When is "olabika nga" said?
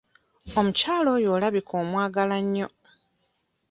1.35-1.77